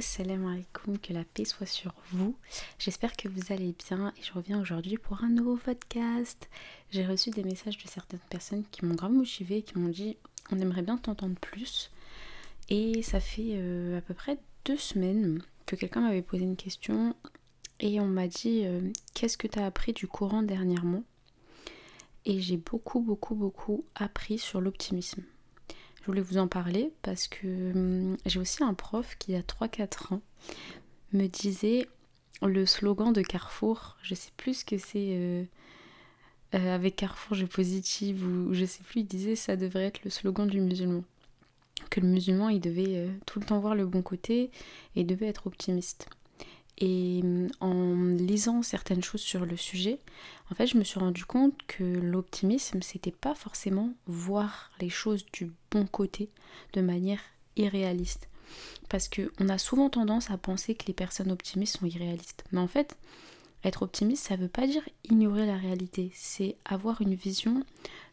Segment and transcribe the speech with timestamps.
[0.00, 2.36] salam alaikum, que la paix soit sur vous.
[2.78, 6.48] J'espère que vous allez bien et je reviens aujourd'hui pour un nouveau podcast.
[6.90, 10.16] J'ai reçu des messages de certaines personnes qui m'ont grave motivé, qui m'ont dit
[10.50, 11.90] on aimerait bien t'entendre plus.
[12.68, 17.14] Et ça fait euh, à peu près deux semaines que quelqu'un m'avait posé une question
[17.80, 18.80] et on m'a dit euh,
[19.14, 21.04] qu'est-ce que tu as appris du courant dernièrement?
[22.24, 25.22] Et j'ai beaucoup, beaucoup, beaucoup appris sur l'optimisme.
[26.06, 30.14] Je voulais vous en parler parce que hum, j'ai aussi un prof qui, a 3-4
[30.14, 30.20] ans,
[31.12, 31.88] me disait
[32.42, 35.42] le slogan de Carrefour, je sais plus ce que c'est euh,
[36.54, 40.10] euh, avec Carrefour, je positive ou je sais plus, il disait ça devrait être le
[40.10, 41.02] slogan du musulman.
[41.90, 44.52] Que le musulman, il devait euh, tout le temps voir le bon côté
[44.94, 46.08] et devait être optimiste.
[46.78, 49.98] Et hum, en lisant certaines choses sur le sujet,
[50.50, 55.24] en fait, je me suis rendu compte que l'optimisme, c'était pas forcément voir les choses
[55.32, 56.28] du bon côté
[56.74, 57.20] de manière
[57.56, 58.28] irréaliste.
[58.88, 62.44] Parce qu'on a souvent tendance à penser que les personnes optimistes sont irréalistes.
[62.52, 62.96] Mais en fait,
[63.64, 67.64] être optimiste, ça veut pas dire ignorer la réalité, c'est avoir une vision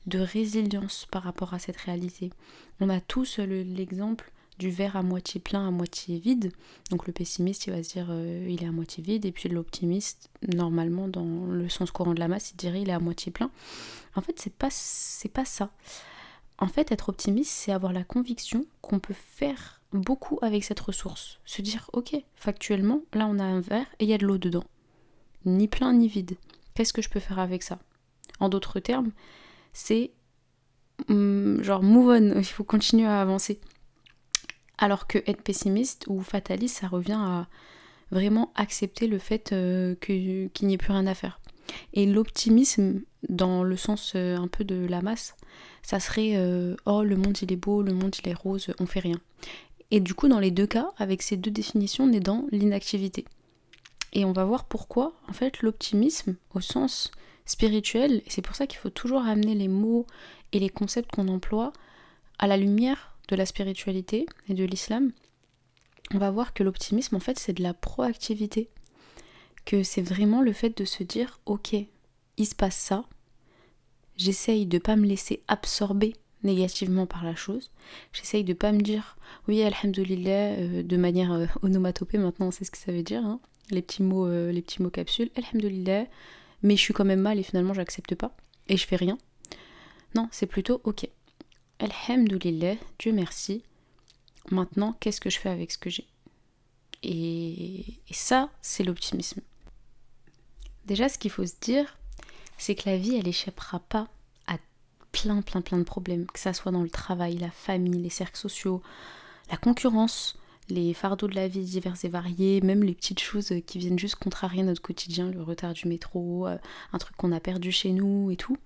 [0.07, 2.31] de résilience par rapport à cette réalité.
[2.79, 6.51] On a tous l'exemple du verre à moitié plein, à moitié vide.
[6.89, 9.49] Donc le pessimiste, il va se dire euh, il est à moitié vide, et puis
[9.49, 13.31] l'optimiste, normalement, dans le sens courant de la masse, il dirait il est à moitié
[13.31, 13.51] plein.
[14.15, 15.71] En fait, c'est pas, c'est pas ça.
[16.59, 21.39] En fait, être optimiste, c'est avoir la conviction qu'on peut faire beaucoup avec cette ressource.
[21.45, 24.37] Se dire, ok, factuellement, là on a un verre et il y a de l'eau
[24.37, 24.63] dedans.
[25.45, 26.35] Ni plein ni vide.
[26.73, 27.79] Qu'est-ce que je peux faire avec ça?
[28.39, 29.11] En d'autres termes,
[29.73, 30.11] c'est
[31.09, 33.59] hum, genre move on, il faut continuer à avancer.
[34.77, 37.47] Alors que être pessimiste ou fataliste, ça revient à
[38.11, 41.39] vraiment accepter le fait euh, qu'il n'y ait plus rien à faire.
[41.93, 45.35] Et l'optimisme, dans le sens euh, un peu de la masse,
[45.81, 48.85] ça serait euh, oh le monde il est beau, le monde il est rose, on
[48.85, 49.19] fait rien.
[49.91, 53.25] Et du coup, dans les deux cas, avec ces deux définitions, on est dans l'inactivité.
[54.13, 57.11] Et on va voir pourquoi, en fait, l'optimisme, au sens
[57.45, 60.07] spirituel, c'est pour ça qu'il faut toujours amener les mots
[60.51, 61.73] et les concepts qu'on emploie
[62.39, 65.11] à la lumière de la spiritualité et de l'islam,
[66.13, 68.69] on va voir que l'optimisme, en fait, c'est de la proactivité.
[69.65, 71.75] Que c'est vraiment le fait de se dire, ok,
[72.37, 73.05] il se passe ça,
[74.17, 77.71] j'essaye de pas me laisser absorber négativement par la chose.
[78.11, 79.17] J'essaye de pas me dire
[79.47, 83.25] oui, alhamdoulilah, euh, de manière euh, onomatopée, maintenant on sait ce que ça veut dire,
[83.25, 83.39] hein.
[83.71, 86.05] les, petits mots, euh, les petits mots capsules, alhamdoulilah,
[86.61, 88.35] mais je suis quand même mal et finalement j'accepte pas
[88.67, 89.17] et je fais rien.
[90.13, 91.07] Non, c'est plutôt ok,
[91.83, 93.61] Alhamdulillah, Dieu merci.
[94.51, 96.07] Maintenant, qu'est-ce que je fais avec ce que j'ai?
[97.03, 99.41] Et, ça, c'est l'optimisme.
[100.85, 101.97] Déjà, ce qu'il faut se dire,
[102.57, 104.07] c'est que la vie, elle échappera pas
[104.47, 104.55] à
[105.11, 108.39] plein, plein, plein de problèmes, que ça soit dans le travail, la famille, les cercles
[108.39, 108.81] sociaux,
[109.51, 110.37] la concurrence,
[110.69, 114.15] les fardeaux de la vie divers et variés, même les petites choses qui viennent juste
[114.15, 116.57] contrarier notre quotidien, le retard du métro, euh,
[116.93, 118.57] un truc qu'on a perdu chez nous et tout.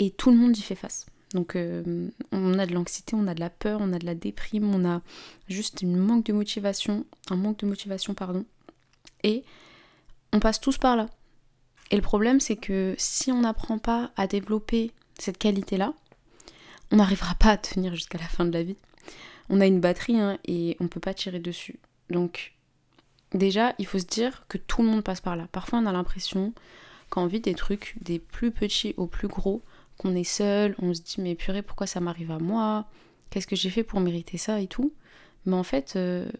[0.00, 1.06] Et tout le monde y fait face.
[1.34, 4.14] Donc euh, on a de l'anxiété, on a de la peur, on a de la
[4.14, 5.02] déprime, on a
[5.48, 8.44] juste un manque de motivation, un manque de motivation pardon.
[9.24, 9.44] Et
[10.32, 11.08] on passe tous par là.
[11.90, 15.92] Et le problème c'est que si on n'apprend pas à développer cette qualité-là,
[16.90, 18.76] on n'arrivera pas à tenir jusqu'à la fin de la vie.
[19.50, 21.78] On a une batterie hein, et on ne peut pas tirer dessus.
[22.08, 22.54] Donc
[23.32, 25.46] déjà, il faut se dire que tout le monde passe par là.
[25.52, 26.54] Parfois on a l'impression
[27.10, 29.62] quand on vit des trucs des plus petits aux plus gros,
[29.98, 32.86] qu'on est seul, on se dit mais purée pourquoi ça m'arrive à moi?
[33.30, 34.92] Qu'est-ce que j'ai fait pour mériter ça et tout?
[35.44, 36.30] Mais en fait, euh,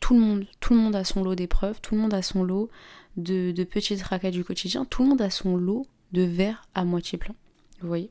[0.00, 2.68] tout le monde, a son lot d'épreuves, tout le monde a son lot
[3.16, 3.96] de, de petits
[4.32, 7.34] du quotidien, tout le monde a son lot de verre à moitié plein.
[7.80, 8.10] Vous voyez?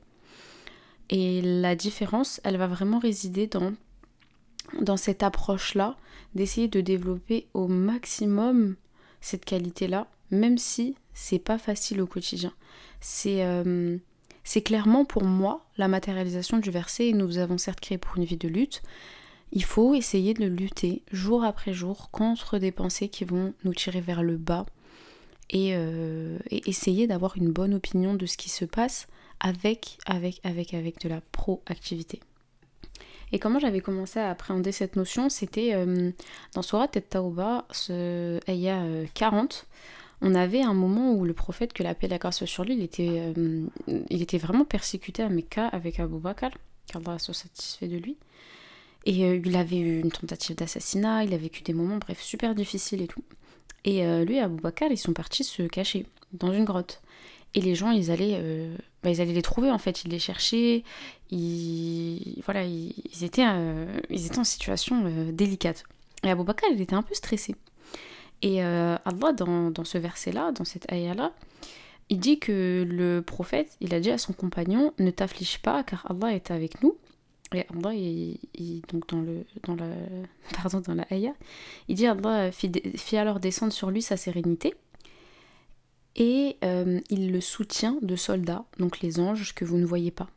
[1.10, 3.74] Et la différence, elle va vraiment résider dans,
[4.80, 5.96] dans cette approche-là,
[6.34, 8.76] d'essayer de développer au maximum
[9.20, 12.52] cette qualité-là, même si c'est pas facile au quotidien.
[13.00, 13.98] C'est euh,
[14.44, 18.24] c'est clairement pour moi la matérialisation du verset et nous avons certes créé pour une
[18.24, 18.82] vie de lutte.
[19.52, 24.00] Il faut essayer de lutter jour après jour contre des pensées qui vont nous tirer
[24.00, 24.66] vers le bas
[25.50, 29.06] et, euh, essayer d'avoir une bonne opinion de ce qui se passe
[29.40, 32.20] avec, avec, avec, avec de la proactivité.
[33.32, 36.10] Et comment j'avais commencé à appréhender cette notion, c'était euh,
[36.54, 37.02] dans Surat et
[37.72, 38.84] ce ayah
[39.14, 39.66] 40,
[40.22, 42.82] on avait un moment où le prophète, que la paix et la sur lui, il
[42.82, 43.66] était, euh,
[44.08, 46.50] il était vraiment persécuté à Mecca avec Abu Bakr,
[46.86, 48.16] qu'Allah soit satisfait de lui.
[49.04, 52.54] Et euh, il avait eu une tentative d'assassinat, il a vécu des moments, bref, super
[52.54, 53.24] difficiles et tout.
[53.84, 57.02] Et euh, lui et Abu Bakr, ils sont partis se cacher dans une grotte.
[57.54, 58.40] Et les gens, ils allaient,
[59.02, 60.84] bah, ils allaient les trouver en fait, ils les cherchaient,
[61.30, 62.94] ils, voilà, ils,
[63.24, 63.44] étaient,
[64.08, 65.84] ils étaient en situation délicate.
[66.24, 67.54] Et Abou Bakr, il était un peu stressé.
[68.42, 71.32] Et euh, Allah, dans, dans ce verset-là, dans cette ayah-là,
[72.08, 76.04] il dit que le prophète, il a dit à son compagnon, ne t'afflige pas car
[76.10, 76.96] Allah est avec nous.
[77.54, 79.86] Et Allah, il, donc dans, le, dans, la,
[80.62, 81.34] pardon, dans la ayah,
[81.88, 82.72] il dit Allah fit,
[83.16, 84.74] alors descendre sur lui sa sérénité.
[86.16, 90.28] Et euh, il le soutient de soldats, donc les anges que vous ne voyez pas.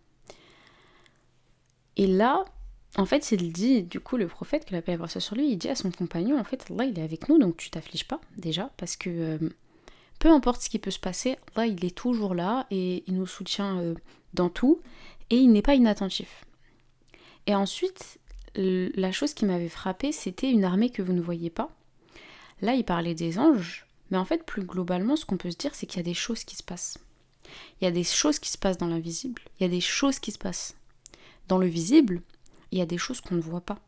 [1.97, 2.45] Et là,
[2.97, 5.57] en fait, il dit, du coup, le prophète, que la paix et sur lui, il
[5.57, 8.21] dit à son compagnon, en fait, Allah, il est avec nous, donc tu t'affliges pas,
[8.37, 9.49] déjà, parce que euh,
[10.19, 13.27] peu importe ce qui peut se passer, Allah, il est toujours là, et il nous
[13.27, 13.95] soutient euh,
[14.33, 14.79] dans tout,
[15.29, 16.45] et il n'est pas inattentif.
[17.47, 18.19] Et ensuite,
[18.55, 21.75] la chose qui m'avait frappé, c'était une armée que vous ne voyez pas.
[22.61, 25.75] Là, il parlait des anges, mais en fait, plus globalement, ce qu'on peut se dire,
[25.75, 26.97] c'est qu'il y a des choses qui se passent.
[27.79, 30.19] Il y a des choses qui se passent dans l'invisible, il y a des choses
[30.19, 30.75] qui se passent
[31.47, 32.21] dans le visible,
[32.75, 33.79] il y a des choses qu'on ne voit pas.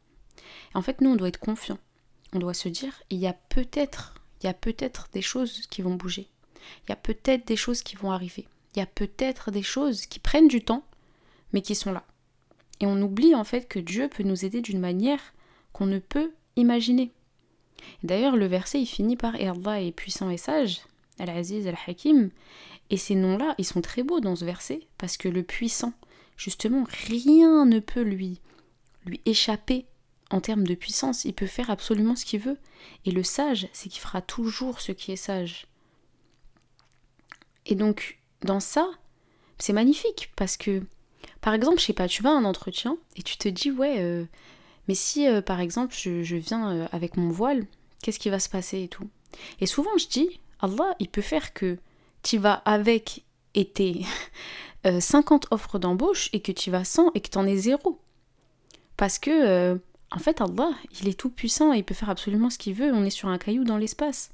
[0.74, 1.78] En fait, nous, on doit être confiant.
[2.32, 5.82] On doit se dire, il y a peut-être, il y a peut-être des choses qui
[5.82, 6.30] vont bouger.
[6.86, 8.48] Il y a peut-être des choses qui vont arriver.
[8.76, 10.86] Il y a peut-être des choses qui prennent du temps,
[11.52, 12.06] mais qui sont là.
[12.80, 15.34] Et on oublie en fait que Dieu peut nous aider d'une manière
[15.74, 17.12] qu'on ne peut imaginer.
[18.04, 20.80] D'ailleurs, le verset il finit par Et Allah est puissant et sage,
[21.20, 22.30] Al-Aziz, Al-Hakim.
[22.90, 25.92] Et ces noms-là, ils sont très beaux dans ce verset, parce que le puissant,
[26.38, 28.40] justement, rien ne peut lui,
[29.08, 29.86] lui échapper
[30.30, 31.26] en termes de puissance.
[31.26, 32.58] Il peut faire absolument ce qu'il veut.
[33.06, 35.68] Et le sage, c'est qu'il fera toujours ce qui est sage.
[37.66, 38.90] Et donc, dans ça,
[39.58, 40.84] c'est magnifique, parce que,
[41.42, 43.96] par exemple, je sais pas, tu vas à un entretien et tu te dis, ouais,
[44.00, 44.26] euh,
[44.88, 47.66] mais si, euh, par exemple, je, viens euh, avec mon voile,
[48.02, 49.10] qu'est-ce qui va se passer et tout?
[49.60, 51.78] Et souvent, je dis, Allah, il peut faire que
[52.24, 54.02] tu vas avec et t'es
[55.00, 58.00] 50 euh, offres d'embauche et que tu vas 100 et que tu en es zéro.
[58.98, 59.78] Parce que, euh,
[60.12, 60.72] en fait, Allah,
[61.02, 62.92] il est tout puissant et il peut faire absolument ce qu'il veut.
[62.94, 64.32] On est sur un caillou dans l'espace.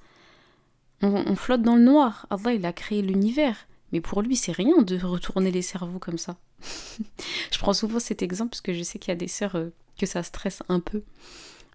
[1.02, 2.28] On, flotte dans le noir.
[2.30, 3.68] Allah, il a créé l'univers.
[3.92, 6.38] Mais pour lui, c'est rien de retourner les cerveaux comme ça.
[7.52, 9.70] je prends souvent cet exemple parce que je sais qu'il y a des sœurs euh,
[10.00, 11.04] que ça stresse un peu.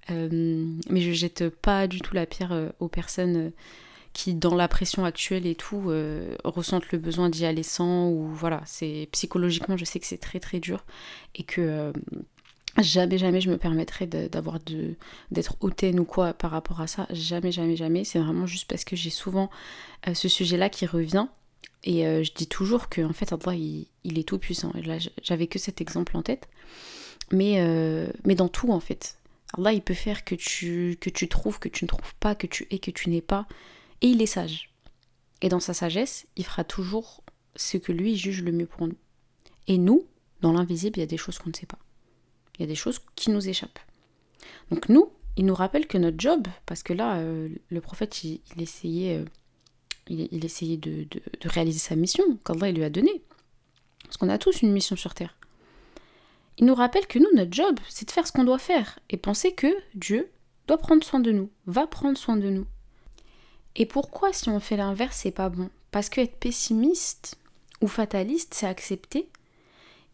[0.09, 3.53] mais je jette pas du tout la pierre aux personnes
[4.13, 8.27] qui dans la pression actuelle et tout euh, ressentent le besoin d'y aller sans ou
[8.27, 10.85] voilà c'est psychologiquement je sais que c'est très très dur
[11.35, 11.93] et que euh,
[12.83, 14.59] jamais jamais je me permettrai d'avoir
[15.31, 17.07] d'être hautaine ou quoi par rapport à ça.
[17.11, 18.05] Jamais jamais jamais.
[18.05, 19.51] C'est vraiment juste parce que j'ai souvent
[20.07, 21.27] euh, ce sujet là qui revient.
[21.85, 24.73] Et je dis toujours que en fait Allah il, il est tout puissant.
[24.77, 26.49] Et là j'avais que cet exemple en tête.
[27.31, 27.65] Mais
[28.25, 29.19] mais dans tout en fait.
[29.57, 32.47] Allah il peut faire que tu que tu trouves que tu ne trouves pas que
[32.47, 33.47] tu es que tu n'es pas.
[34.03, 34.71] Et il est sage.
[35.41, 37.23] Et dans sa sagesse, il fera toujours
[37.57, 38.97] ce que lui juge le mieux pour nous.
[39.67, 40.07] Et nous,
[40.41, 41.79] dans l'invisible, il y a des choses qu'on ne sait pas.
[42.59, 43.79] Il y a des choses qui nous échappent.
[44.71, 48.41] Donc nous, il nous rappelle que notre job, parce que là, euh, le prophète, il,
[48.59, 49.25] essayait, euh,
[50.09, 53.23] il, essayait de, de, réaliser sa mission qu'Allah lui a donnée.
[54.05, 55.37] Parce qu'on a tous une mission sur Terre.
[56.59, 59.17] Il nous rappelle que nous, notre job, c'est de faire ce qu'on doit faire et
[59.17, 60.29] penser que Dieu
[60.67, 62.67] doit prendre soin de nous, va prendre soin de nous.
[63.77, 65.71] Et pourquoi si on fait l'inverse, c'est pas bon?
[65.93, 67.39] Parce que être pessimiste
[67.81, 69.31] ou fataliste, c'est accepter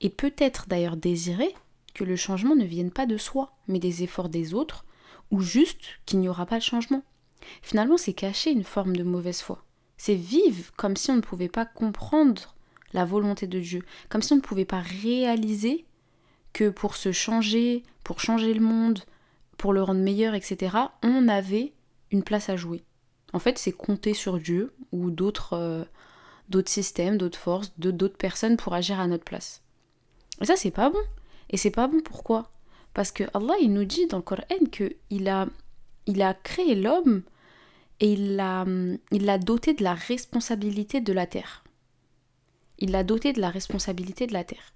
[0.03, 1.55] et peut-être d'ailleurs désirer
[1.95, 4.85] que le changement ne vienne pas de soi, mais des efforts des autres,
[5.31, 7.03] ou juste qu'il n'y aura pas de changement.
[7.63, 9.65] Finalement, c'est cacher une forme de mauvaise foi.
[9.97, 12.55] C'est vivre comme si on ne pouvait pas comprendre
[12.93, 15.85] la volonté de Dieu, comme si on ne pouvait pas réaliser
[16.53, 19.01] que pour se changer, pour changer le monde,
[19.57, 21.73] pour le rendre meilleur, etc., on avait
[22.11, 22.85] une place à jouer.
[23.33, 25.85] En fait, c'est compter sur Dieu ou d'autres euh,
[26.49, 29.63] d'autres systèmes, d'autres forces, d'autres personnes pour agir à notre place.
[30.41, 31.03] Et ça, c'est pas bon.
[31.55, 32.51] Et c'est pas bon pourquoi?
[32.95, 34.43] Parce que Allah, il nous dit dans le Coran
[34.73, 35.47] qu'il a,
[36.07, 37.23] il a créé l'homme
[38.01, 38.65] et il l'a
[39.13, 41.63] il doté de la responsabilité de la terre.
[42.81, 44.73] Il l'a doté de la responsabilité de la terre.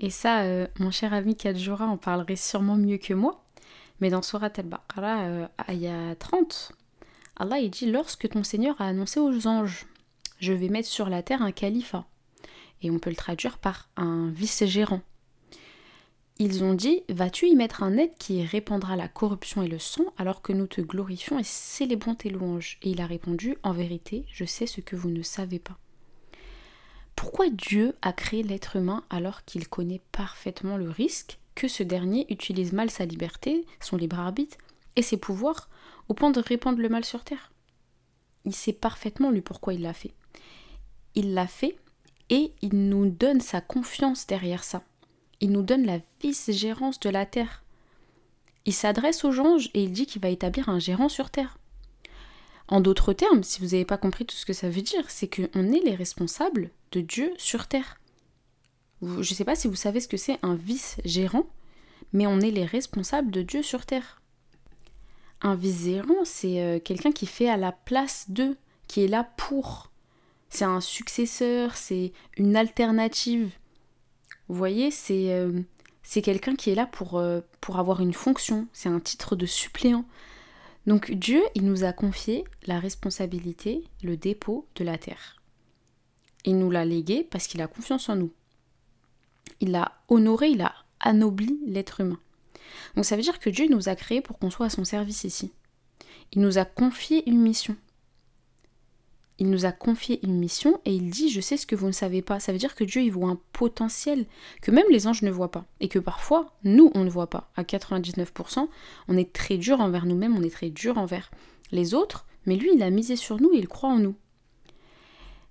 [0.00, 3.44] Et ça, euh, mon cher ami Kadjura en parlerait sûrement mieux que moi.
[4.00, 6.72] Mais dans Surat al-Baqarah, euh, il y a 30,
[7.36, 9.86] Allah il dit Lorsque ton Seigneur a annoncé aux anges,
[10.40, 12.08] je vais mettre sur la terre un califat.
[12.82, 15.02] Et on peut le traduire par un vice-gérant.
[16.40, 20.04] Ils ont dit Vas-tu y mettre un aide qui répandra la corruption et le sang
[20.16, 22.78] alors que nous te glorifions et célébrons tes louanges?
[22.82, 25.78] Et il a répondu En vérité, je sais ce que vous ne savez pas.
[27.16, 32.24] Pourquoi Dieu a créé l'être humain alors qu'il connaît parfaitement le risque que ce dernier
[32.32, 34.56] utilise mal sa liberté, son libre arbitre
[34.94, 35.68] et ses pouvoirs
[36.08, 37.50] au point de répandre le mal sur terre?
[38.44, 40.14] Il sait parfaitement lui pourquoi il l'a fait.
[41.16, 41.76] Il l'a fait
[42.30, 44.82] et il nous donne sa confiance derrière ça.
[45.40, 47.62] Il nous donne la vice-gérance de la terre.
[48.66, 51.58] il s'adresse aux gens et il dit qu'il va établir un gérant sur Terre.
[52.68, 55.28] En d'autres termes, si vous n'avez pas compris tout ce que ça veut dire, c'est
[55.28, 57.98] qu'on est les responsables de Dieu sur Terre.
[59.00, 61.46] Je ne sais pas si vous savez ce que c'est un vice-gérant,
[62.12, 64.20] mais on est les responsables de Dieu sur Terre.
[65.40, 68.56] Un vice-gérant, c'est euh, quelqu'un qui fait à la place d'eux,
[68.86, 69.87] qui est là pour.
[70.50, 73.52] C'est un successeur, c'est une alternative.
[74.48, 75.60] Vous voyez, c'est euh,
[76.22, 80.04] quelqu'un qui est là pour, euh, pour avoir une fonction, c'est un titre de suppléant.
[80.86, 85.42] Donc Dieu, il nous a confié la responsabilité, le dépôt de la terre.
[86.44, 88.32] Il nous l'a légué parce qu'il a confiance en nous.
[89.60, 92.18] Il l'a honoré, il a anobli l'être humain.
[92.96, 95.24] Donc ça veut dire que Dieu nous a créés pour qu'on soit à son service
[95.24, 95.52] ici.
[96.32, 97.76] Il nous a confié une mission
[99.38, 101.92] il nous a confié une mission et il dit je sais ce que vous ne
[101.92, 102.40] savez pas.
[102.40, 104.26] Ça veut dire que Dieu il voit un potentiel
[104.62, 107.50] que même les anges ne voient pas et que parfois nous on ne voit pas.
[107.56, 108.68] À 99%,
[109.06, 111.30] on est très dur envers nous-mêmes, on est très dur envers
[111.70, 114.16] les autres, mais lui il a misé sur nous et il croit en nous.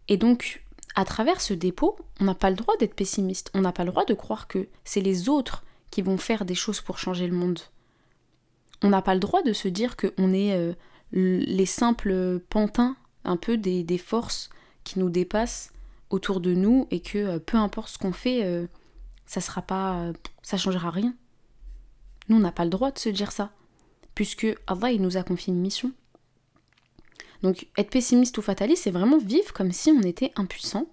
[0.09, 0.63] Et donc
[0.95, 3.91] à travers ce dépôt, on n'a pas le droit d'être pessimiste, on n'a pas le
[3.91, 7.35] droit de croire que c'est les autres qui vont faire des choses pour changer le
[7.35, 7.59] monde.
[8.83, 10.73] On n'a pas le droit de se dire qu'on est euh,
[11.11, 12.97] les simples pantins
[13.27, 14.49] un peu des, forces
[14.83, 15.71] qui nous dépassent
[16.09, 18.65] autour de nous et que euh, peu importe ce qu'on fait, euh,
[19.25, 21.13] ça sera pas, euh, ça changera rien.
[22.29, 23.51] Nous, on n'a pas le droit de se dire ça,
[24.15, 25.91] puisque Allah il nous a confié une mission.
[27.43, 30.87] Donc être pessimiste ou fataliste, c'est vraiment vivre comme si on était impuissant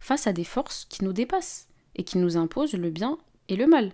[0.00, 3.66] face à des forces qui nous dépassent et qui nous imposent le bien et le
[3.66, 3.92] mal.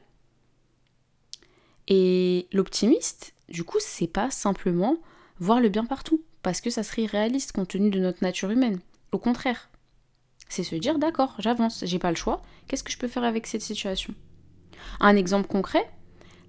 [1.89, 4.99] Et l'optimiste, du coup, c'est pas simplement
[5.41, 8.81] voir le bien partout parce que ça serait irréaliste compte tenu de notre nature humaine.
[9.13, 9.71] Au contraire,
[10.49, 13.47] c'est se dire d'accord, j'avance, j'ai pas le choix, qu'est-ce que je peux faire avec
[13.47, 14.15] cette situation?
[15.01, 15.89] Un exemple concret,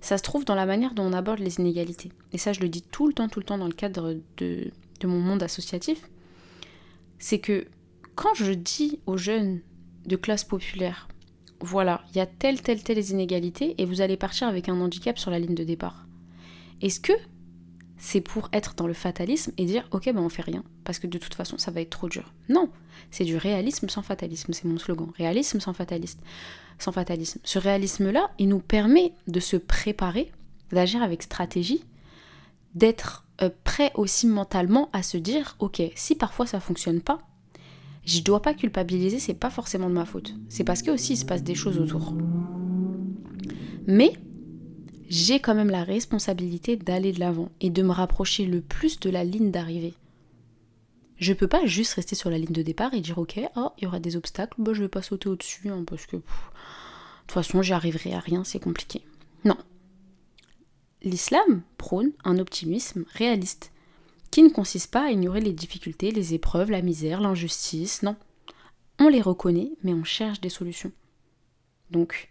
[0.01, 2.11] ça se trouve dans la manière dont on aborde les inégalités.
[2.31, 4.71] Et ça, je le dis tout le temps, tout le temps dans le cadre de,
[5.03, 6.09] mon monde associatif.
[7.17, 7.67] C'est que
[8.15, 9.61] quand je dis aux jeunes
[10.05, 11.07] de classe populaire,
[11.59, 15.19] voilà, il y a telle, telle, telle inégalités et vous allez partir avec un handicap
[15.19, 16.05] sur la ligne de départ.
[16.81, 17.13] Est-ce que
[17.99, 21.07] c'est pour être dans le fatalisme et dire ok ben on fait rien parce que
[21.07, 22.33] de toute façon ça va être trop dur.
[22.47, 22.69] Non,
[23.11, 25.11] c'est du réalisme sans fatalisme, c'est mon slogan.
[25.17, 26.19] Réalisme sans fatalisme.
[26.79, 27.41] Sans fatalisme.
[27.43, 30.31] Ce réalisme-là, il nous permet de se préparer,
[30.71, 31.83] d'agir avec stratégie,
[32.73, 37.19] d'être euh, prêt aussi mentalement à se dire ok si parfois ça fonctionne pas,
[38.05, 40.33] je dois pas culpabiliser, c'est pas forcément de ma faute.
[40.47, 42.13] C'est parce que aussi il se passe des choses autour.
[43.87, 44.13] Mais
[45.09, 49.09] j'ai quand même la responsabilité d'aller de l'avant et de me rapprocher le plus de
[49.09, 49.95] la ligne d'arrivée.
[51.17, 53.83] Je peux pas juste rester sur la ligne de départ et dire ok, oh, il
[53.83, 57.31] y aura des obstacles, bah, je vais pas sauter au-dessus hein, parce que de toute
[57.31, 59.01] façon j'y arriverai à rien, c'est compliqué.
[59.43, 59.57] Non.
[61.01, 63.71] L'islam prône un optimisme réaliste
[64.31, 68.15] qui ne consiste pas à ignorer les difficultés, les épreuves, la misère, l'injustice, non.
[68.99, 70.91] On les reconnaît, mais on cherche des solutions.
[71.89, 72.29] Donc,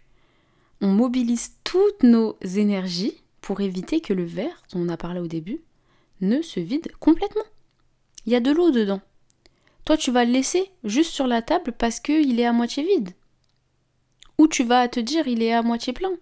[0.81, 5.27] on mobilise toutes nos énergies pour éviter que le verre, dont on a parlé au
[5.27, 5.61] début,
[6.19, 7.43] ne se vide complètement.
[8.25, 9.01] Il y a de l'eau dedans.
[9.85, 13.11] Toi, tu vas le laisser juste sur la table parce qu'il est à moitié vide.
[14.39, 16.13] Ou tu vas te dire il est à moitié plein.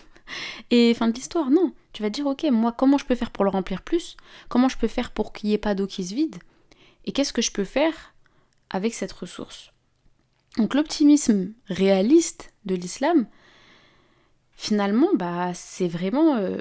[0.70, 1.72] Et fin de l'histoire, non.
[1.94, 4.18] Tu vas dire ok, moi, comment je peux faire pour le remplir plus?
[4.50, 6.36] Comment je peux faire pour qu'il n'y ait pas d'eau qui se vide?
[7.06, 8.14] Et qu'est-ce que je peux faire
[8.68, 9.72] avec cette ressource?
[10.58, 13.26] Donc l'optimisme réaliste de l'islam,
[14.62, 16.58] finalement, bah, c'est vraiment euh,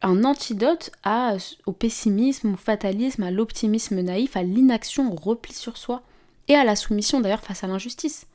[0.00, 0.90] un antidote
[1.66, 6.02] au pessimisme, au fatalisme, à l'optimisme naïf, à l'inaction, au repli sur soi
[6.48, 8.26] et à la soumission d'ailleurs face à l'injustice.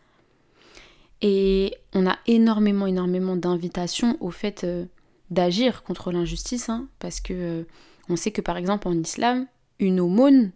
[1.23, 4.85] Et on a énormément, énormément d'invitations au fait euh,
[5.31, 7.63] d'agir contre l'injustice, hein, parce que euh,
[8.09, 9.47] on sait que par exemple en islam,
[9.79, 10.51] une aumône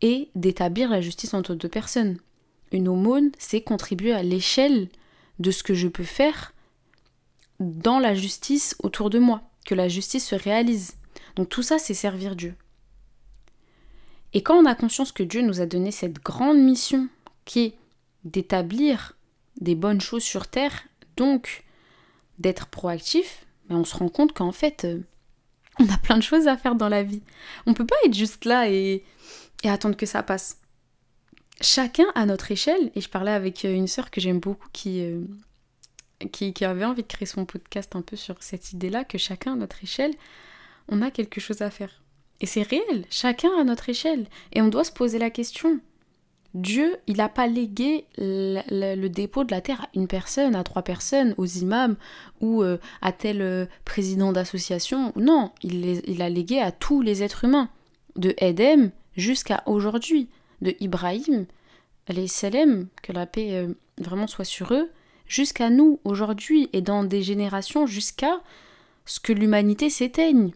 [0.00, 2.16] est d'établir la justice entre deux personnes.
[2.72, 4.88] Une aumône, c'est contribuer à l'échelle
[5.40, 6.54] de ce que je peux faire
[7.60, 10.96] dans la justice autour de moi, que la justice se réalise.
[11.36, 12.54] Donc tout ça, c'est servir Dieu.
[14.32, 17.08] Et quand on a conscience que Dieu nous a donné cette grande mission
[17.44, 17.74] qui est
[18.24, 19.16] d'établir
[19.60, 20.84] des bonnes choses sur Terre,
[21.16, 21.64] donc
[22.38, 25.00] d'être proactif, mais ben, on se rend compte qu'en fait, euh,
[25.78, 27.22] on a plein de choses à faire dans la vie.
[27.66, 29.04] On peut pas être juste là et,
[29.62, 30.58] et attendre que ça passe.
[31.60, 35.00] Chacun à notre échelle, et je parlais avec euh, une sœur que j'aime beaucoup qui,
[36.32, 39.56] qui, avait envie de créer son podcast un peu sur cette idée-là, que chacun à
[39.56, 40.14] notre échelle,
[40.88, 42.02] on a quelque chose à faire.
[42.40, 44.26] Et c'est réel, chacun à notre échelle.
[44.52, 45.80] Et on doit se poser la question,
[46.54, 50.82] Dieu, il n'a pas légué le, dépôt de la terre à une personne, à trois
[50.82, 51.96] personnes, aux imams
[52.40, 55.12] ou euh, à tel euh, président d'association.
[55.16, 57.68] Non, il, il a légué à tous les êtres humains,
[58.16, 60.28] de Edem jusqu'à aujourd'hui,
[60.62, 61.46] de Ibrahim,
[62.08, 64.90] les Salem, que la paix euh, vraiment soit sur eux,
[65.28, 68.40] jusqu'à nous aujourd'hui et dans des générations jusqu'à
[69.04, 70.52] ce que l'humanité s'éteigne.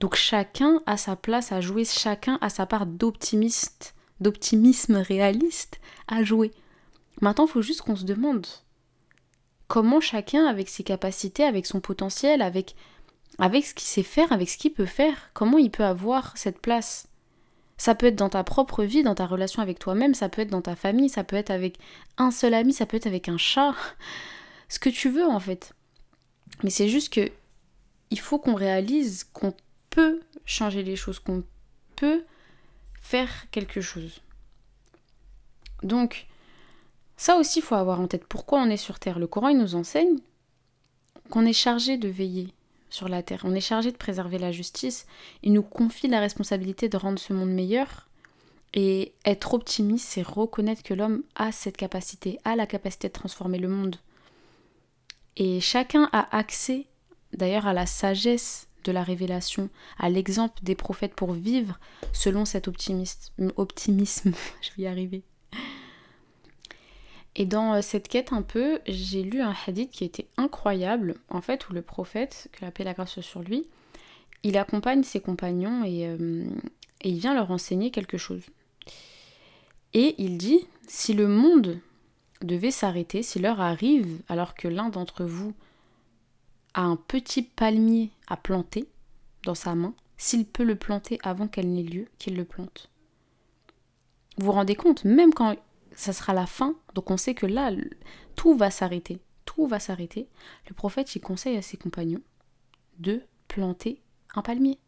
[0.00, 6.22] Donc chacun a sa place à jouer, chacun a sa part d'optimiste, d'optimisme réaliste à
[6.22, 6.52] jouer.
[7.20, 8.46] Maintenant, il faut juste qu'on se demande
[9.66, 12.76] comment chacun, avec ses capacités, avec son potentiel, avec,
[13.38, 16.60] avec ce qu'il sait faire, avec ce qu'il peut faire, comment il peut avoir cette
[16.60, 17.07] place.
[17.78, 20.50] Ça peut être dans ta propre vie, dans ta relation avec toi-même, ça peut être
[20.50, 21.78] dans ta famille, ça peut être avec
[22.18, 23.74] un seul ami, ça peut être avec un chat,
[24.68, 25.72] ce que tu veux en fait.
[26.62, 27.30] Mais c'est juste que
[28.10, 29.54] il faut qu'on réalise qu'on
[29.90, 31.44] peut changer les choses, qu'on
[31.96, 32.24] peut
[33.00, 34.20] faire quelque chose.
[35.82, 36.26] Donc,
[37.16, 39.18] ça aussi, il faut avoir en tête pourquoi on est sur Terre.
[39.18, 40.18] Le Coran, nous enseigne
[41.30, 42.52] qu'on est chargé de veiller
[42.90, 45.06] sur la Terre, on est chargé de préserver la justice,
[45.42, 48.08] il nous confie la responsabilité de rendre ce monde meilleur.
[48.74, 53.58] Et être optimiste, c'est reconnaître que l'homme a cette capacité, a la capacité de transformer
[53.58, 53.96] le monde.
[55.36, 56.86] Et chacun a accès,
[57.32, 61.78] d'ailleurs, à la sagesse de la révélation, à l'exemple des prophètes pour vivre
[62.12, 63.52] selon cet optimisme.
[63.56, 64.32] optimisme.
[64.60, 65.22] Je vais y arriver.
[67.38, 71.40] Et dans euh, cette quête un peu, j'ai lu un hadith qui était incroyable, en
[71.40, 73.64] fait, où le prophète, que la paix et la grâce sur lui,
[74.42, 76.44] il accompagne ses compagnons et, euh,
[77.00, 78.42] et il vient leur enseigner quelque chose.
[79.94, 81.80] Et il dit, si le monde
[82.42, 85.54] devait s'arrêter, si l'heure arrive alors que l'un d'entre vous
[86.74, 88.88] a un petit palmier à planter
[89.44, 92.90] dans sa main, s'il peut le planter avant qu'elle n'ait lieu, qu'il le plante.
[94.36, 95.56] Vous vous rendez compte, même quand
[95.98, 97.72] ça sera la fin, donc on sait que là,
[98.36, 100.28] tout va s'arrêter, tout va s'arrêter,
[100.68, 102.22] le prophète il conseille à ses compagnons
[103.00, 104.00] de planter
[104.36, 104.78] un palmier.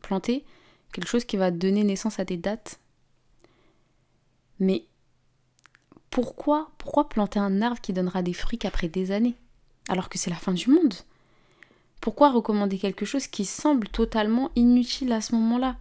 [0.00, 0.44] Planter
[0.92, 2.78] quelque chose qui va donner naissance à des dates.
[4.60, 4.86] Mais
[6.10, 9.34] pourquoi, pourquoi planter un arbre qui donnera des fruits qu'après des années
[9.88, 10.94] alors que c'est la fin du monde?
[12.00, 15.78] Pourquoi recommander quelque chose qui semble totalement inutile à ce moment-là?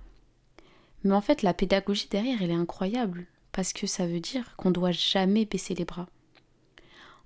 [1.03, 3.27] Mais en fait, la pédagogie derrière, elle est incroyable,
[3.59, 6.07] parce que ça veut dire qu'on doit jamais baisser les bras.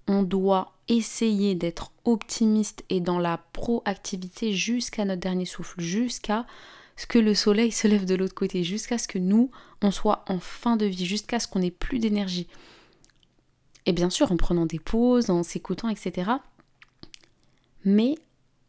[0.07, 6.47] On doit essayer d'être optimiste et dans la proactivité jusqu'à notre dernier souffle, jusqu'à
[6.97, 9.51] ce que le soleil se lève de l'autre côté, jusqu'à ce que nous,
[9.83, 12.47] on soit en fin de vie, jusqu'à ce qu'on ait plus d'énergie.
[13.85, 16.31] Et bien sûr, en prenant des pauses, en s'écoutant, etc.
[17.85, 18.15] Mais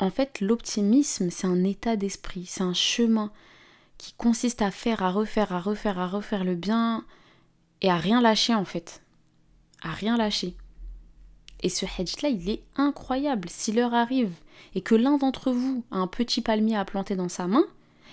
[0.01, 3.33] en fait, l'optimisme, c'est un état d'esprit, c'est un chemin
[3.97, 7.07] qui consiste à faire, à refaire, à refaire, à refaire le bien
[7.85, 9.03] et à rien lâcher en fait.
[9.83, 10.57] À rien lâcher.
[11.61, 13.51] Et ce hedge-là, il est incroyable.
[13.51, 14.33] Si l'heure arrive
[14.75, 17.65] et que l'un d'entre vous a un petit palmier à planter dans sa main,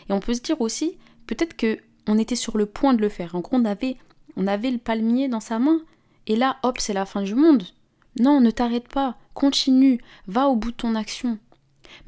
[0.10, 3.08] et on peut se dire aussi, peut-être que on était sur le point de le
[3.08, 3.34] faire.
[3.34, 3.96] En gros, on avait,
[4.36, 5.80] on avait le palmier dans sa main,
[6.28, 7.64] et là, hop, c'est la fin du monde.
[8.20, 11.38] Non, ne t'arrête pas, continue, va au bout de ton action.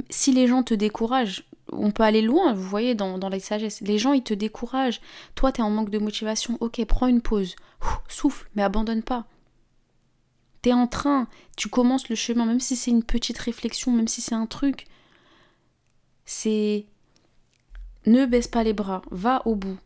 [0.09, 1.45] Si les gens te découragent,
[1.77, 3.81] on peut aller loin, vous voyez, dans, dans la sagesse.
[3.81, 5.01] Les gens, ils te découragent.
[5.35, 6.57] Toi, tu es en manque de motivation.
[6.59, 7.55] Ok, prends une pause.
[8.07, 9.25] souffle, mais abandonne pas.
[10.61, 14.07] Tu es en train, tu commences le chemin, même si c'est une petite réflexion, même
[14.07, 14.87] si c'est un truc.
[16.25, 16.85] C'est.
[18.05, 19.77] Ne baisse pas les bras, va au bout.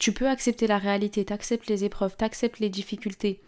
[0.00, 3.40] Tu peux accepter la réalité, t'acceptes les épreuves, t'acceptes les difficultés,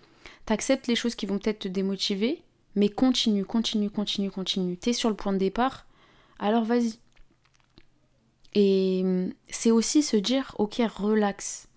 [0.44, 2.42] t'acceptes les choses qui vont peut-être te démotiver,
[2.76, 4.76] mais continue, continue, continue, continue.
[4.76, 5.86] T'es sur le point de départ,
[6.38, 6.98] alors vas-y.
[8.54, 11.68] Et hum, c'est aussi se dire, ok, relax.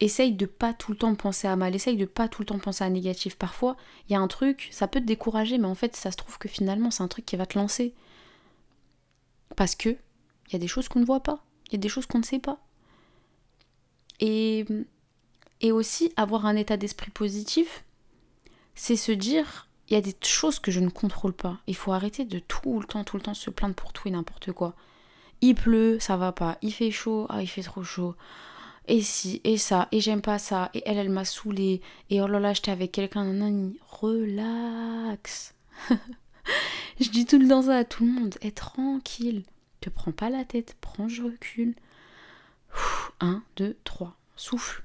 [0.00, 2.58] Essaye de pas tout le temps penser à mal, essaye de pas tout le temps
[2.58, 3.36] penser à négatif.
[3.36, 3.76] Parfois,
[4.08, 6.38] il y a un truc, ça peut te décourager, mais en fait, ça se trouve
[6.38, 7.94] que finalement, c'est un truc qui va te lancer.
[9.56, 11.88] Parce que il y a des choses qu'on ne voit pas, il y a des
[11.88, 12.58] choses qu'on ne sait pas.
[14.20, 14.84] Et, hum,
[15.60, 17.84] et aussi, avoir un état d'esprit positif,
[18.74, 21.58] c'est se dire, il y a des choses que je ne contrôle pas.
[21.66, 24.10] Il faut arrêter de tout le temps, tout le temps se plaindre pour tout et
[24.10, 24.74] n'importe quoi.
[25.40, 26.58] Il pleut, ça va pas.
[26.62, 28.14] Il fait chaud, ah il fait trop chaud.
[28.86, 32.26] Et si, et ça, et j'aime pas ça, et elle, elle m'a saoulé, et oh
[32.26, 33.78] là là, j'étais avec quelqu'un, nanani.
[33.88, 35.54] Relax.
[37.00, 38.34] je dis tout le temps ça à tout le monde.
[38.42, 39.44] Et tranquille.
[39.80, 41.74] Te prends pas la tête, prends, je recule.
[43.20, 44.16] Un, deux, trois.
[44.36, 44.82] Souffle.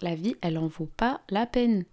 [0.00, 1.84] La vie, elle en vaut pas la peine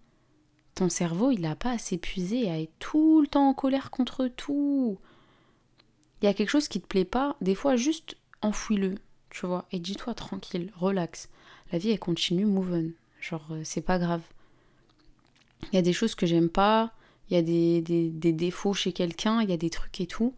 [0.78, 4.28] ton cerveau, il n'a pas à s'épuiser, à être tout le temps en colère contre
[4.28, 5.00] tout.
[6.22, 8.96] Il y a quelque chose qui te plaît pas, des fois juste enfouis-le,
[9.30, 11.30] tu vois, et dis-toi tranquille, relax.
[11.72, 12.92] la vie elle continue, move on.
[13.20, 14.22] Genre, euh, c'est pas grave.
[15.72, 16.94] Il y a des choses que j'aime pas,
[17.30, 20.34] il y a des, des défauts chez quelqu'un, il y a des trucs et tout.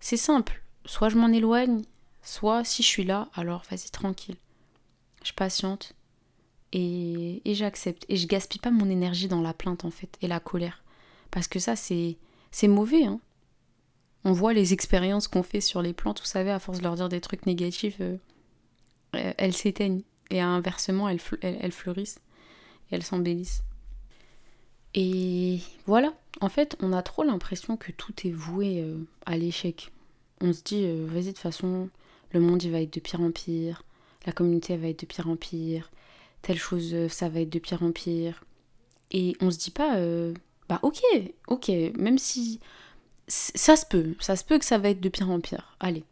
[0.00, 0.62] C'est simple.
[0.84, 1.82] Soit je m'en éloigne,
[2.22, 4.36] soit si je suis là, alors vas-y tranquille.
[5.24, 5.94] Je patiente
[6.72, 8.04] et, et j'accepte.
[8.08, 10.84] Et je gaspille pas mon énergie dans la plainte en fait et la colère.
[11.30, 12.16] Parce que ça c'est,
[12.50, 13.04] c'est mauvais.
[13.04, 13.20] Hein.
[14.24, 16.94] On voit les expériences qu'on fait sur les plantes, vous savez, à force de leur
[16.94, 18.16] dire des trucs négatifs, euh,
[19.12, 20.02] elles s'éteignent.
[20.30, 22.18] Et inversement, elles, fleurissent
[22.90, 23.62] et elles s'embellissent.
[24.94, 29.92] Et voilà, en fait, on a trop l'impression que tout est voué euh, à l'échec.
[30.40, 31.88] On se dit, euh, vas-y, de toute façon,
[32.30, 33.84] le monde il va être de pire en pire,
[34.26, 35.90] la communauté va être de pire en pire,
[36.42, 38.44] telle chose euh, ça va être de pire en pire.
[39.10, 39.96] Et on se dit pas,
[40.68, 41.00] bah ok,
[41.46, 42.58] ok, même si
[43.28, 46.04] ça se peut, ça se peut que ça va être de pire en pire, allez.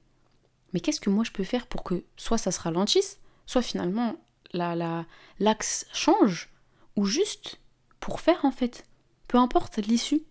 [0.72, 4.16] Mais qu'est-ce que moi je peux faire pour que soit ça se ralentisse, soit finalement
[4.52, 5.06] la
[5.38, 6.50] l'axe change,
[6.96, 7.58] ou juste
[8.00, 8.84] pour faire en fait.
[9.28, 10.22] Peu importe l'issue.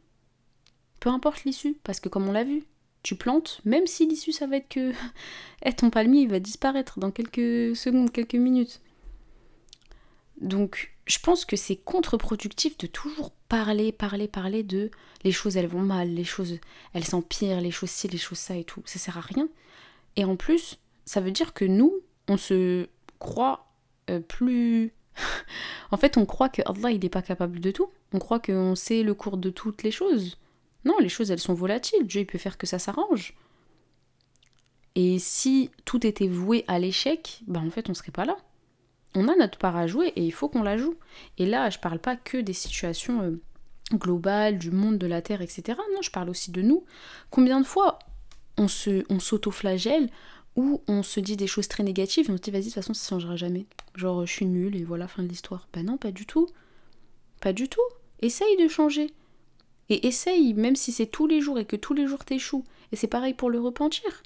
[0.99, 2.63] Peu importe l'issue, parce que comme on l'a vu,
[3.01, 4.93] tu plantes, même si l'issue ça va être que
[5.63, 8.81] eh, ton palmier il va disparaître dans quelques secondes, quelques minutes.
[10.41, 14.91] Donc je pense que c'est contre-productif de toujours parler, parler, parler de
[15.23, 16.60] les choses elles vont mal, les choses
[16.93, 18.82] elles s'empirent, les choses ci, les choses ça et tout.
[18.86, 19.47] Ça sert à rien.
[20.15, 21.93] Et en plus, ça veut dire que nous,
[22.27, 22.88] on se
[23.19, 23.71] croit
[24.10, 24.93] euh, plus
[25.91, 27.89] en fait, on croit que Allah, il n'est pas capable de tout.
[28.13, 30.38] On croit qu'on sait le cours de toutes les choses.
[30.86, 32.08] Non, les choses, elles sont volatiles.
[32.08, 33.36] Dieu, il peut faire que ça s'arrange.
[34.95, 38.38] Et si tout était voué à l'échec, ben en fait, on serait pas là.
[39.15, 40.95] On a notre part à jouer et il faut qu'on la joue.
[41.38, 43.41] Et là, je parle pas que des situations euh,
[43.93, 45.78] globales, du monde, de la terre, etc.
[45.93, 46.86] Non, je parle aussi de nous.
[47.30, 48.00] Combien de fois
[48.58, 50.10] on s'auto-flagelle
[50.56, 52.76] où on se dit des choses très négatives et on se dit vas-y de toute
[52.76, 53.65] façon ça changera jamais.
[53.95, 55.67] Genre je suis nulle et voilà fin de l'histoire.
[55.74, 56.47] Bah non pas du tout.
[57.39, 57.82] Pas du tout.
[58.21, 59.12] Essaye de changer.
[59.89, 62.63] Et essaye, même si c'est tous les jours et que tous les jours t'échoues.
[62.91, 64.24] Et c'est pareil pour le repentir.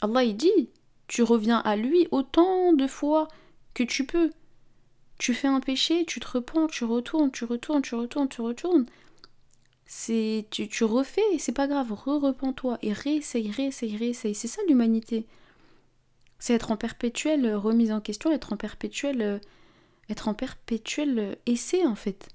[0.00, 0.70] Allah il dit,
[1.06, 3.28] tu reviens à lui autant de fois
[3.74, 4.32] que tu peux.
[5.18, 8.86] Tu fais un péché, tu te repens, tu retournes, tu retournes, tu retournes, tu retournes
[9.86, 14.34] c'est tu, tu refais, c'est pas grave, re-repens-toi et réessaye, réessaye, réessaye.
[14.34, 15.26] C'est ça l'humanité.
[16.38, 19.40] C'est être en perpétuelle remise en question, être en perpétuel
[20.10, 22.28] être en perpétuel essai en fait.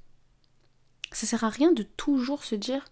[1.12, 2.86] Ça sert à rien de toujours se dire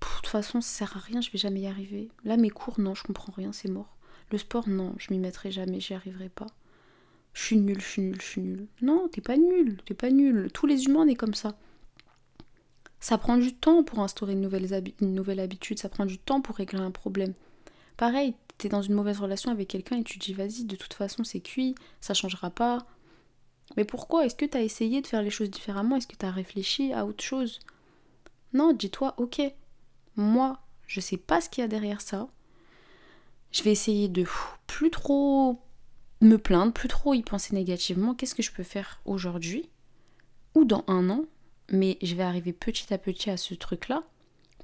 [0.00, 2.08] de toute façon ça sert à rien, je vais jamais y arriver.
[2.24, 3.96] Là mes cours non, je comprends rien, c'est mort.
[4.30, 6.46] Le sport non, je m'y mettrai jamais, j'y arriverai pas.
[7.36, 8.66] Je suis nul, je suis nul, je suis nul.
[8.80, 10.48] Non, t'es pas nul, t'es pas nul.
[10.54, 11.54] Tous les humains on est comme ça.
[12.98, 14.66] Ça prend du temps pour instaurer une nouvelle,
[15.02, 17.34] une nouvelle habitude, ça prend du temps pour régler un problème.
[17.98, 20.94] Pareil, t'es dans une mauvaise relation avec quelqu'un et tu te dis vas-y, de toute
[20.94, 22.86] façon c'est cuit, ça changera pas.
[23.76, 24.24] Mais pourquoi?
[24.24, 25.96] Est-ce que t'as essayé de faire les choses différemment?
[25.96, 27.60] Est-ce que t'as réfléchi à autre chose?
[28.54, 29.42] Non, dis-toi, ok,
[30.16, 32.28] moi, je sais pas ce qu'il y a derrière ça.
[33.52, 34.24] Je vais essayer de
[34.66, 35.60] plus trop
[36.20, 38.14] me plaindre, plus trop y penser négativement.
[38.14, 39.68] Qu'est-ce que je peux faire aujourd'hui
[40.54, 41.26] ou dans un an
[41.70, 44.02] mais je vais arriver petit à petit à ce truc-là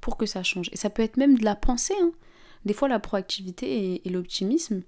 [0.01, 0.69] pour que ça change.
[0.71, 1.95] Et ça peut être même de la pensée.
[2.01, 2.11] Hein.
[2.65, 4.83] Des fois, la proactivité et, l'optimisme,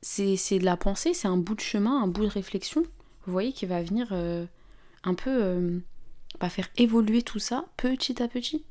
[0.00, 2.82] c'est de la pensée, c'est un bout de chemin, un bout de réflexion,
[3.26, 4.46] vous voyez, qui va venir euh,
[5.04, 5.78] un peu euh,
[6.40, 8.64] bah, faire évoluer tout ça petit à petit.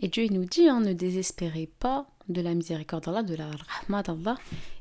[0.00, 3.50] Et Dieu, il nous dit, hein, ne désespérez pas de la miséricorde d'Allah, de la
[3.50, 4.38] rahma d'Allah.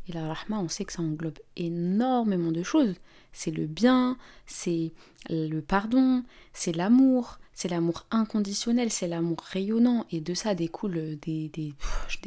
[0.10, 2.96] Et la rahma, on sait que ça englobe énormément de choses
[3.32, 4.92] c'est le bien, c'est
[5.30, 11.50] le pardon, c'est l'amour, c'est l'amour inconditionnel, c'est l'amour rayonnant, et de ça découlent des,
[11.50, 11.74] des,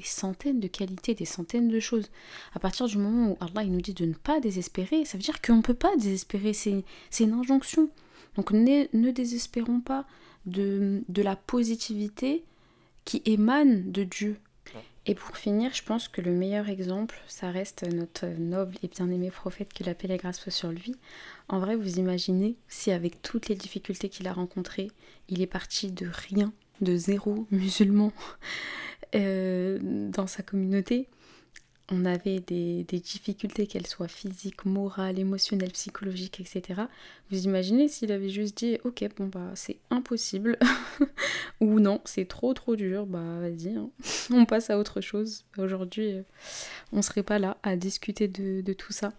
[0.05, 2.11] centaines de qualités, des centaines de choses.
[2.55, 5.25] À partir du moment où Allah il nous dit de ne pas désespérer, ça veut
[5.25, 6.85] dire qu'on ne peut pas désespérer, c'est
[7.21, 7.90] une injonction.
[8.37, 10.07] Donc ne, ne désespérons pas
[10.47, 12.45] de, de la positivité
[13.05, 14.38] qui émane de Dieu.
[15.05, 19.31] Et pour finir, je pense que le meilleur exemple, ça reste notre noble et bien-aimé
[19.33, 20.95] prophète, que la paix et grâce soit sur lui.
[21.49, 24.93] En vrai, vous imaginez si avec toutes les difficultés qu'il a rencontrées,
[25.29, 28.12] il est parti de rien, de zéro musulman
[29.17, 31.09] euh, dans sa communauté,
[31.90, 36.83] on avait des, difficultés, qu'elles soient physiques, morales, émotionnelles, psychologiques, etc.
[37.31, 40.59] Vous imaginez s'il avait juste dit ok bon bah c'est impossible
[41.61, 43.90] ou non c'est trop trop dur bah vas-y hein.
[44.31, 45.45] on passe à autre chose.
[45.59, 46.23] Aujourd'hui euh,
[46.92, 49.12] on serait pas là à discuter de, tout ça.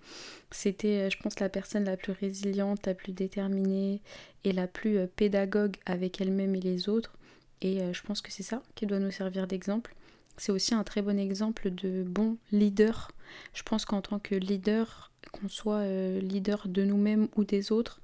[0.51, 4.01] C'était euh, je pense la personne la plus résiliente, la plus déterminée
[4.43, 7.13] et la plus euh, pédagogue avec elle-même et les autres.
[7.61, 9.95] Et je pense que c'est ça qui doit nous servir d'exemple
[10.37, 13.11] c'est aussi un très bon exemple de bon leader
[13.53, 18.01] Je pense qu'en tant que leader, qu'on soit euh, leader de nous-mêmes ou des autres,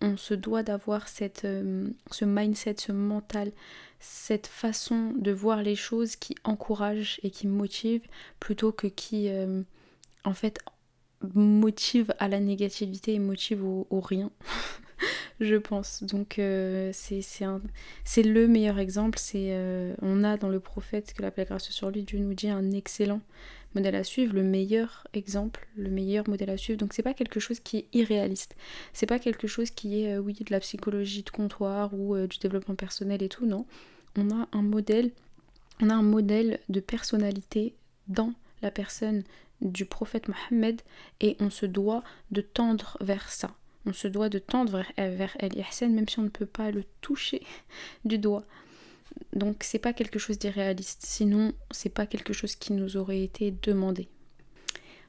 [0.00, 1.06] on se doit d'avoir
[1.44, 3.52] euh, ce mindset, ce mental,
[4.00, 8.02] cette façon de voir les choses qui encourage et qui motive
[8.40, 9.62] plutôt que qui euh,
[10.24, 10.58] en fait
[11.34, 14.30] motive à la négativité et motive au, rien.
[15.40, 16.02] je pense.
[16.02, 19.18] Donc euh, c'est le meilleur exemple.
[19.18, 22.34] C'est euh, on a dans le prophète que la paix grâce sur lui, Dieu nous
[22.34, 23.20] dit un excellent
[23.74, 26.78] modèle à suivre, le meilleur exemple, le meilleur modèle à suivre.
[26.78, 28.54] Donc c'est pas quelque chose qui est irréaliste.
[28.92, 32.74] C'est pas quelque chose qui est oui de la psychologie de comptoir ou du développement
[32.74, 33.46] personnel et tout.
[33.46, 33.64] Non,
[34.16, 35.10] on a un modèle,
[35.80, 37.74] on a un modèle de personnalité
[38.08, 39.24] dans la personne
[39.62, 40.82] du prophète Mohammed
[41.20, 43.54] et on se doit de tendre vers ça.
[43.86, 47.42] On se doit de tendre vers, Yahsen même si on ne peut pas le toucher
[48.04, 48.44] du doigt.
[49.34, 53.52] Donc c'est pas quelque chose d'irréaliste, sinon c'est pas quelque chose qui nous aurait été
[53.62, 54.08] demandé.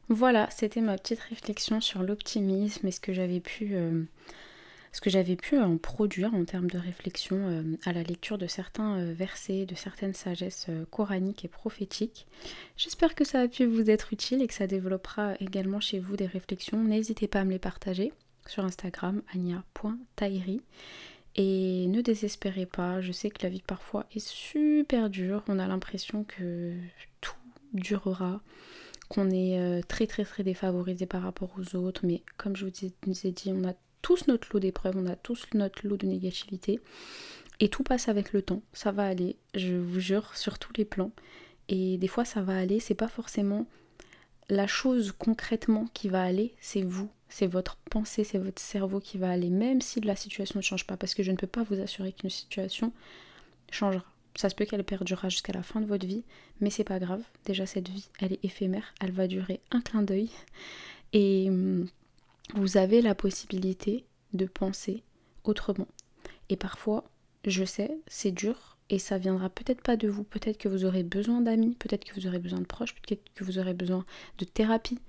[0.10, 4.04] Voilà, c'était ma petite réflexion sur l'optimisme et ce que j'avais pu euh,
[5.42, 9.66] pu en produire en termes de réflexion euh, à la lecture de certains euh, versets,
[9.66, 12.28] de certaines sagesses euh, coraniques et prophétiques.
[12.78, 16.16] J'espère que ça a pu vous être utile et que ça développera également chez vous
[16.16, 16.84] des réflexions.
[16.84, 18.14] N'hésitez pas à me les partager
[18.48, 20.62] sur Instagram, ania.tairi.
[21.36, 25.68] Et ne désespérez pas, je sais que la vie parfois est super dure, on a
[25.68, 26.76] l'impression que
[27.22, 27.34] tout
[27.74, 28.42] durera,
[29.10, 33.32] qu'on est très très très défavorisé par rapport aux autres, mais comme je vous ai
[33.32, 36.80] dit, on a tous notre lot d'épreuves, on a tous notre lot de négativité.
[37.60, 40.86] Et tout passe avec le temps, ça va aller, je vous jure, sur tous les
[40.86, 41.12] plans.
[41.70, 43.66] Et des fois ça va aller, c'est pas forcément
[44.50, 49.18] la chose concrètement qui va aller, c'est vous, c'est votre pensée, c'est votre cerveau qui
[49.18, 51.64] va aller, même si la situation ne change pas, parce que je ne peux pas
[51.64, 52.94] vous assurer qu'une situation
[53.72, 54.06] changera.
[54.36, 56.24] Ça se peut qu'elle perdurera jusqu'à la fin de votre vie,
[56.62, 57.24] mais c'est pas grave.
[57.46, 60.30] Déjà cette vie, elle est éphémère, elle va durer un clin d'œil.
[61.12, 61.88] Et hum,
[62.54, 65.02] vous avez la possibilité de penser
[65.44, 65.88] autrement.
[66.50, 67.04] Et parfois,
[67.46, 70.24] je sais, c'est dur et ça viendra peut-être pas de vous.
[70.24, 73.44] Peut-être que vous aurez besoin d'amis, peut-être que vous aurez besoin de proches, peut-être que
[73.44, 74.06] vous aurez besoin
[74.38, 75.00] de thérapie,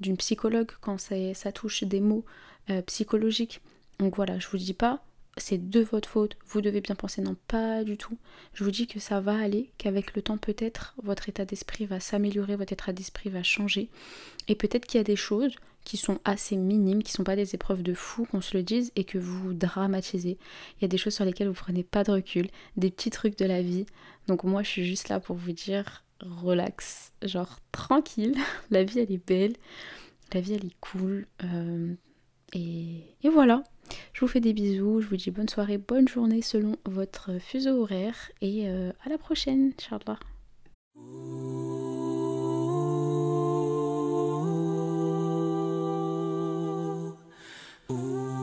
[0.00, 2.24] d'une psychologue quand ça, touche des mots
[2.70, 3.60] euh, psychologiques.
[3.98, 5.02] Donc voilà, je vous dis pas
[5.36, 8.18] c'est de votre faute, vous devez bien penser, non pas du tout.
[8.52, 12.00] Je vous dis que ça va aller, qu'avec le temps peut-être votre état d'esprit va
[12.00, 13.88] s'améliorer, votre état d'esprit va changer.
[14.48, 17.54] Et peut-être qu'il y a des choses qui sont assez minimes, qui sont pas des
[17.54, 20.36] épreuves de fou, qu'on se le dise, et que vous dramatisez.
[20.78, 23.38] Il y a des choses sur lesquelles vous prenez pas de recul, des petits trucs
[23.38, 23.86] de la vie.
[24.26, 28.36] Donc moi je suis juste là pour vous dire relax, genre tranquille,
[28.70, 29.54] la vie elle est belle,
[30.32, 31.26] la vie elle est cool.
[31.44, 31.94] Euh,
[32.52, 33.62] et, voilà,
[34.12, 37.82] je vous fais des bisous, je vous dis bonne soirée, bonne journée selon votre fuseau
[37.82, 39.72] horaire et euh, à la prochaine.
[47.88, 48.39] Ooh.